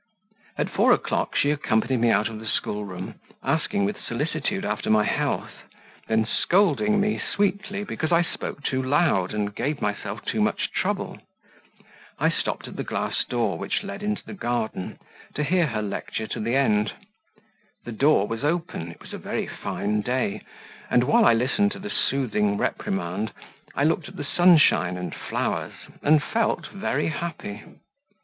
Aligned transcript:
At 0.57 0.71
four 0.71 0.93
o'clock 0.93 1.35
she 1.35 1.51
accompanied 1.51 1.97
me 1.99 2.09
out 2.09 2.27
of 2.27 2.39
the 2.39 2.47
schoolroom, 2.47 3.19
asking 3.43 3.85
with 3.85 4.01
solicitude 4.01 4.65
after 4.65 4.89
my 4.89 5.03
health, 5.03 5.65
then 6.07 6.25
scolding 6.25 6.99
me 6.99 7.19
sweetly 7.35 7.83
because 7.83 8.11
I 8.11 8.23
spoke 8.23 8.63
too 8.63 8.81
loud 8.81 9.31
and 9.31 9.53
gave 9.53 9.79
myself 9.79 10.25
too 10.25 10.41
much 10.41 10.71
trouble; 10.71 11.19
I 12.17 12.29
stopped 12.29 12.67
at 12.67 12.77
the 12.77 12.83
glass 12.83 13.23
door 13.29 13.59
which 13.59 13.83
led 13.83 14.01
into 14.01 14.25
the 14.25 14.33
garden, 14.33 14.97
to 15.35 15.43
hear 15.43 15.67
her 15.67 15.83
lecture 15.83 16.25
to 16.29 16.39
the 16.39 16.55
end; 16.55 16.93
the 17.83 17.91
door 17.91 18.27
was 18.27 18.43
open, 18.43 18.89
it 18.89 18.99
was 19.01 19.13
a 19.13 19.19
very 19.19 19.45
fine 19.45 20.01
day, 20.01 20.41
and 20.89 21.03
while 21.03 21.25
I 21.25 21.35
listened 21.35 21.73
to 21.73 21.79
the 21.79 21.91
soothing 21.91 22.57
reprimand, 22.57 23.33
I 23.75 23.83
looked 23.83 24.07
at 24.09 24.15
the 24.15 24.25
sunshine 24.25 24.97
and 24.97 25.13
flowers, 25.13 25.73
and 26.01 26.23
felt 26.23 26.65
very 26.73 27.09
happy. 27.09 27.61